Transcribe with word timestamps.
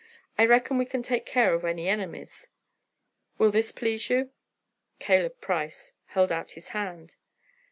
I 0.35 0.47
reckon 0.47 0.79
we 0.79 0.85
can 0.85 1.03
take 1.03 1.27
care 1.27 1.53
of 1.53 1.63
any 1.63 1.87
enemies. 1.87 2.49
Will 3.37 3.51
this 3.51 3.71
please 3.71 4.09
you?" 4.09 4.31
Caleb 4.97 5.39
Price 5.41 5.93
held 6.07 6.31
out 6.31 6.49
his 6.57 6.69
hand. 6.69 7.15